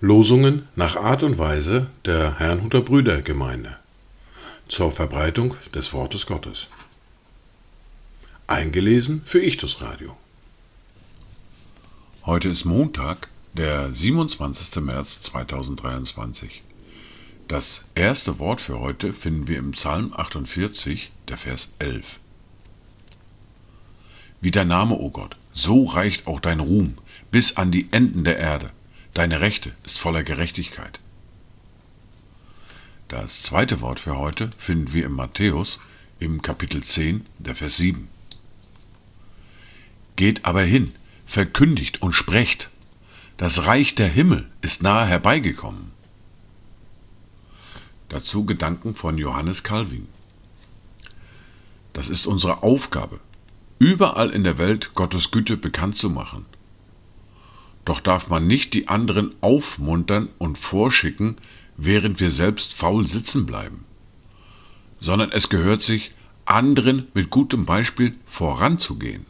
[0.00, 3.76] Losungen nach Art und Weise der Herrnhuter Brüdergemeinde
[4.68, 6.68] zur Verbreitung des Wortes Gottes.
[8.46, 10.16] Eingelesen für Ichtus Radio.
[12.24, 14.82] Heute ist Montag, der 27.
[14.82, 16.62] März 2023.
[17.48, 22.18] Das erste Wort für heute finden wir im Psalm 48, der Vers 11.
[24.40, 26.98] Wie dein Name, o oh Gott, so reicht auch dein Ruhm
[27.30, 28.70] bis an die Enden der Erde.
[29.14, 31.00] Deine Rechte ist voller Gerechtigkeit.
[33.08, 35.80] Das zweite Wort für heute finden wir im Matthäus
[36.18, 38.08] im Kapitel 10, der Vers 7.
[40.16, 40.92] Geht aber hin,
[41.24, 42.70] verkündigt und sprecht,
[43.36, 45.92] das Reich der Himmel ist nahe herbeigekommen.
[48.08, 50.08] Dazu Gedanken von Johannes Calvin.
[51.92, 53.20] Das ist unsere Aufgabe,
[53.78, 56.46] überall in der Welt Gottes Güte bekannt zu machen.
[57.84, 61.36] Doch darf man nicht die anderen aufmuntern und vorschicken,
[61.76, 63.84] während wir selbst faul sitzen bleiben,
[65.00, 66.12] sondern es gehört sich,
[66.46, 69.26] anderen mit gutem Beispiel voranzugehen.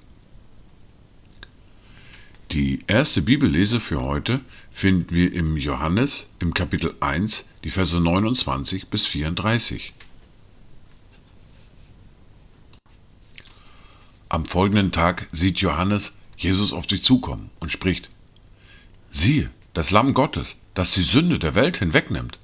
[2.53, 4.41] Die erste Bibellese für heute
[4.73, 9.96] finden wir im Johannes im Kapitel 1, die Verse 29 bis 34.
[14.37, 18.11] Am folgenden Tag sieht Johannes Jesus auf sich zukommen und spricht,
[19.11, 22.39] Siehe, das Lamm Gottes, das die Sünde der Welt hinwegnimmt.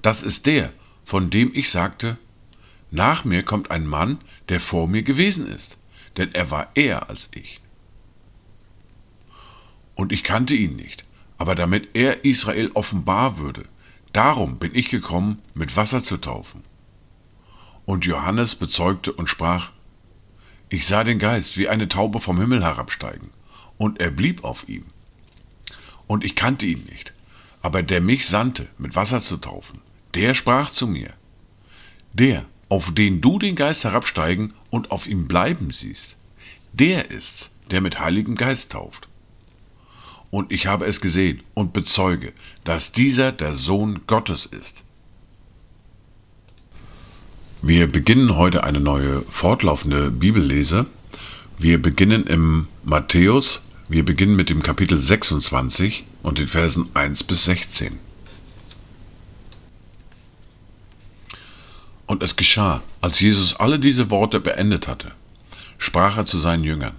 [0.00, 0.72] Das ist der,
[1.04, 2.18] von dem ich sagte,
[2.92, 4.18] nach mir kommt ein Mann,
[4.48, 5.76] der vor mir gewesen ist,
[6.16, 7.60] denn er war eher als ich.
[9.96, 11.04] Und ich kannte ihn nicht,
[11.36, 13.64] aber damit er Israel offenbar würde,
[14.12, 16.62] darum bin ich gekommen, mit Wasser zu taufen.
[17.86, 19.72] Und Johannes bezeugte und sprach,
[20.70, 23.30] ich sah den Geist wie eine Taube vom Himmel herabsteigen,
[23.76, 24.84] und er blieb auf ihm
[26.10, 27.12] und ich kannte ihn nicht.
[27.62, 29.80] Aber der mich sandte, mit Wasser zu taufen,
[30.14, 31.12] der sprach zu mir,
[32.12, 36.16] der, auf den du den Geist herabsteigen und auf ihm bleiben siehst,
[36.72, 39.06] der ist's, der mit Heiligem Geist tauft.
[40.32, 42.32] Und ich habe es gesehen und bezeuge,
[42.64, 44.82] dass dieser der Sohn Gottes ist.
[47.62, 50.86] Wir beginnen heute eine neue fortlaufende Bibellese.
[51.58, 53.62] Wir beginnen im Matthäus
[53.92, 57.98] wir beginnen mit dem Kapitel 26 und den Versen 1 bis 16.
[62.06, 65.10] Und es geschah, als Jesus alle diese Worte beendet hatte,
[65.76, 66.94] sprach er zu seinen Jüngern,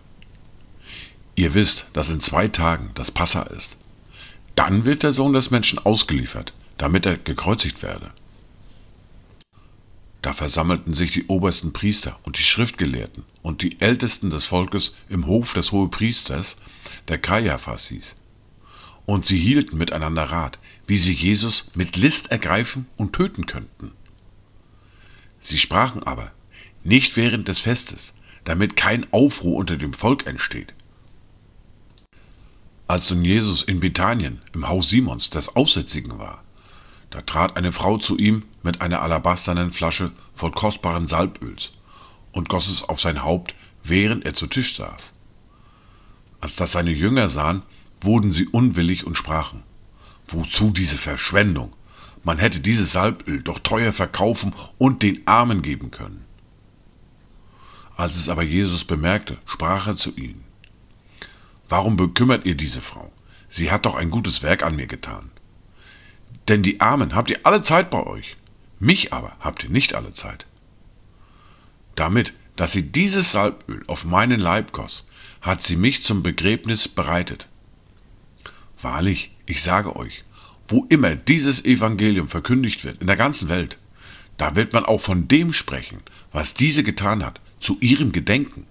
[1.38, 3.78] Ihr wisst, dass in zwei Tagen das Passa ist.
[4.56, 8.12] Dann wird der Sohn des Menschen ausgeliefert, damit er gekreuzigt werde.
[10.22, 15.26] Da versammelten sich die obersten Priester und die Schriftgelehrten und die Ältesten des Volkes im
[15.26, 16.58] Hof des Hohepriesters,
[17.08, 18.16] der Kaiaphas hieß.
[19.08, 23.92] Und sie hielten miteinander Rat, wie sie Jesus mit List ergreifen und töten könnten.
[25.42, 26.32] Sie sprachen aber,
[26.84, 30.74] nicht während des Festes, damit kein Aufruhr unter dem Volk entsteht.
[32.88, 36.44] Als nun Jesus in Bethanien im Haus Simons des Aussätzigen war,
[37.12, 41.74] da trat eine Frau zu ihm mit einer alabasternen Flasche voll kostbaren Salböls
[42.32, 45.14] und goss es auf sein Haupt, während er zu Tisch saß.
[46.40, 47.62] Als das seine Jünger sahen,
[48.00, 49.64] wurden sie unwillig und sprachen,
[50.28, 51.74] Wozu diese Verschwendung?
[52.24, 56.24] Man hätte dieses Salböl doch teuer verkaufen und den Armen geben können.
[57.98, 60.44] Als es aber Jesus bemerkte, sprach er zu ihnen,
[61.68, 63.12] Warum bekümmert ihr diese Frau?
[63.50, 65.32] Sie hat doch ein gutes Werk an mir getan.
[66.48, 68.38] Denn die Armen habt ihr alle Zeit bei euch,
[68.80, 70.46] mich aber habt ihr nicht alle Zeit.
[71.96, 75.06] Damit, dass sie dieses Salböl auf meinen Leib goss,
[75.42, 77.48] hat sie mich zum Begräbnis bereitet.
[78.82, 80.24] Wahrlich, ich sage euch,
[80.68, 83.78] wo immer dieses Evangelium verkündigt wird, in der ganzen Welt,
[84.38, 86.00] da wird man auch von dem sprechen,
[86.32, 88.66] was diese getan hat, zu ihrem Gedenken.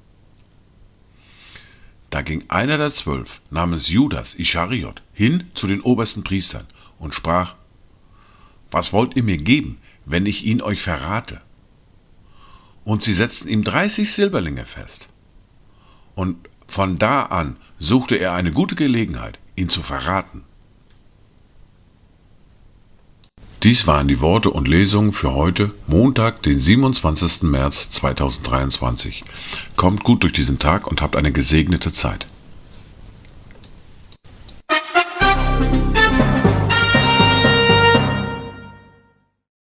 [2.11, 6.67] Da ging einer der zwölf, namens Judas Ischariot, hin zu den obersten Priestern
[6.99, 7.55] und sprach,
[8.70, 11.40] Was wollt ihr mir geben, wenn ich ihn euch verrate?
[12.84, 15.08] Und sie setzten ihm dreißig Silberlinge fest.
[16.14, 20.44] Und von da an suchte er eine gute Gelegenheit, ihn zu verraten.
[23.62, 27.43] Dies waren die Worte und Lesungen für heute, Montag, den 27.
[27.43, 29.22] März 2023.
[29.76, 32.26] Kommt gut durch diesen Tag und habt eine gesegnete Zeit.